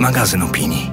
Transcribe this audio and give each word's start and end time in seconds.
magazyn 0.00 0.42
opinii. 0.42 0.90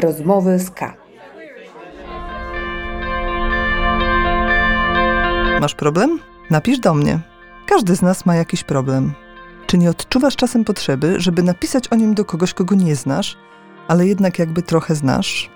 Rozmowy 0.00 0.58
z 0.58 0.70
K. 0.70 0.94
Masz 5.60 5.74
problem? 5.74 6.18
Napisz 6.50 6.78
do 6.78 6.94
mnie. 6.94 7.18
Każdy 7.66 7.96
z 7.96 8.02
nas 8.02 8.26
ma 8.26 8.34
jakiś 8.34 8.64
problem. 8.64 9.12
Czy 9.66 9.78
nie 9.78 9.90
odczuwasz 9.90 10.36
czasem 10.36 10.64
potrzeby, 10.64 11.14
żeby 11.20 11.42
napisać 11.42 11.88
o 11.88 11.96
nim 11.96 12.14
do 12.14 12.24
kogoś, 12.24 12.54
kogo 12.54 12.74
nie 12.74 12.96
znasz, 12.96 13.36
ale 13.88 14.06
jednak 14.06 14.38
jakby 14.38 14.62
trochę 14.62 14.94
znasz? 14.94 15.50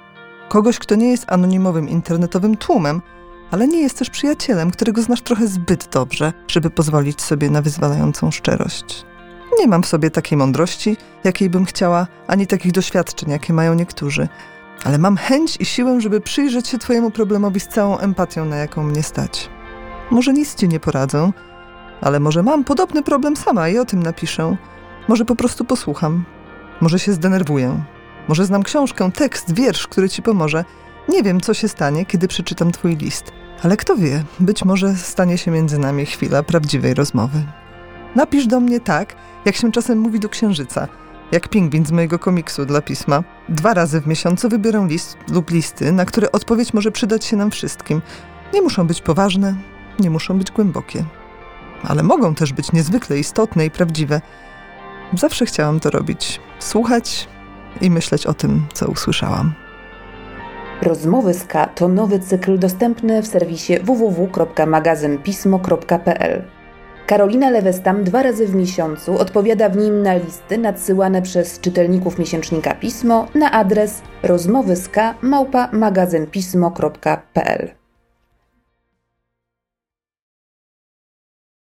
Kogoś, 0.48 0.79
kto 0.79 0.95
nie 0.95 1.11
jest 1.11 1.32
anonimowym 1.32 1.89
internetowym 1.89 2.57
tłumem, 2.57 3.03
ale 3.50 3.68
nie 3.68 3.80
jest 3.80 3.98
też 3.98 4.11
przyjacielem, 4.11 4.70
którego 4.70 5.02
znasz 5.02 5.22
trochę 5.22 5.46
zbyt 5.46 5.88
dobrze, 5.93 6.32
żeby 6.48 6.70
pozwolić 6.70 7.22
sobie 7.22 7.50
na 7.50 7.62
wyzwalającą 7.62 8.30
szczerość. 8.30 9.04
Nie 9.58 9.66
mam 9.66 9.82
w 9.82 9.86
sobie 9.86 10.11
takiej 10.11 10.38
mądrości, 10.38 10.96
jakiej 11.24 11.50
bym 11.50 11.64
chciała, 11.64 12.07
ani 12.26 12.46
takich 12.46 12.72
doświadczeń, 12.72 13.30
jakie 13.30 13.52
mają 13.52 13.74
niektórzy, 13.74 14.29
ale 14.84 14.98
mam 14.98 15.16
chęć 15.16 15.57
i 15.61 15.64
siłę, 15.64 16.00
żeby 16.00 16.21
przyjrzeć 16.21 16.68
się 16.68 16.79
Twojemu 16.79 17.11
problemowi 17.11 17.61
z 17.61 17.68
całą 17.68 17.98
empatią, 17.98 18.44
na 18.44 18.57
jaką 18.57 18.82
mnie 18.82 19.02
stać. 19.02 19.50
Może 20.10 20.32
nic 20.32 20.54
Ci 20.54 20.68
nie 20.68 20.80
poradzę, 20.80 21.32
ale 22.00 22.21
może 22.21 22.43
mam 22.43 22.64
podobny 22.64 23.02
problem 23.02 23.36
sama 23.36 23.68
i 23.68 23.79
o 23.79 23.85
tym 23.85 24.02
napiszę. 24.02 24.57
Może 25.08 25.24
po 25.24 25.36
prostu 25.36 25.64
posłucham. 25.64 26.24
Może 26.80 26.99
się 26.99 27.12
zdenerwuję. 27.12 27.85
Może 28.29 28.44
znam 28.44 28.62
książkę, 28.62 29.10
tekst, 29.12 29.54
wiersz, 29.54 29.86
który 29.86 30.08
Ci 30.08 30.22
pomoże. 30.22 30.64
Nie 31.08 31.22
wiem, 31.22 31.40
co 31.40 31.54
się 31.54 31.68
stanie, 31.68 32.06
kiedy 32.06 32.28
przeczytam 32.28 32.72
Twój 32.72 32.97
list. 32.97 33.33
Ale 33.62 33.77
kto 33.77 33.97
wie, 33.97 34.25
być 34.41 34.64
może 34.64 34.94
stanie 34.97 35.38
się 35.38 35.50
między 35.50 35.78
nami 35.78 36.06
chwila 36.06 36.42
prawdziwej 36.42 36.94
rozmowy. 36.94 37.42
Napisz 38.16 38.46
do 38.46 38.60
mnie 38.60 38.80
tak, 38.80 39.16
jak 39.44 39.56
się 39.56 39.72
czasem 39.72 39.98
mówi 39.98 40.20
do 40.20 40.28
księżyca, 40.28 40.88
jak 41.33 41.48
pingwin 41.48 41.86
z 41.86 41.91
mojego 41.91 42.18
komiksu 42.18 42.66
dla 42.66 42.83
pisma. 42.83 43.24
Dwa 43.48 43.74
razy 43.74 44.00
w 44.00 44.06
miesiącu 44.06 44.48
wybiorę 44.48 44.86
list 44.88 45.16
lub 45.30 45.50
listy, 45.50 45.92
na 45.92 46.05
które 46.05 46.33
odpowiedź 46.33 46.74
może 46.74 46.92
przydać 46.92 47.24
się 47.24 47.36
nam 47.36 47.50
wszystkim. 47.50 48.02
Nie 48.55 48.62
muszą 48.62 48.86
być 48.86 49.00
poważne, 49.00 49.55
nie 50.00 50.11
muszą 50.11 50.38
być 50.38 50.50
głębokie, 50.50 51.05
ale 51.83 52.02
mogą 52.02 52.34
też 52.34 52.52
być 52.52 52.72
niezwykle 52.72 53.18
istotne 53.18 53.66
i 53.66 53.70
prawdziwe. 53.70 54.20
Zawsze 55.14 55.46
chciałam 55.46 55.80
to 55.80 55.90
robić 55.90 56.40
słuchać 56.58 57.28
i 57.80 57.90
myśleć 57.90 58.27
o 58.27 58.34
tym, 58.34 58.66
co 58.74 58.86
usłyszałam. 58.86 59.67
Rozmowy 60.82 61.34
z 61.34 61.44
K 61.44 61.66
to 61.66 61.88
nowy 61.88 62.18
cykl 62.18 62.58
dostępny 62.58 63.22
w 63.22 63.26
serwisie 63.26 63.78
www.magazynpismo.pl. 63.82 66.42
Karolina 67.06 67.50
Lewestam 67.50 68.04
dwa 68.04 68.22
razy 68.22 68.46
w 68.46 68.54
miesiącu 68.54 69.18
odpowiada 69.18 69.68
w 69.68 69.76
nim 69.76 70.02
na 70.02 70.14
listy 70.14 70.58
nadsyłane 70.58 71.22
przez 71.22 71.60
czytelników 71.60 72.18
miesięcznika 72.18 72.74
Pismo 72.74 73.26
na 73.34 73.52
adres 73.52 74.02
rozmowyska 74.22 75.14
małpa 75.22 75.68
magazynpismo.pl. 75.72 77.70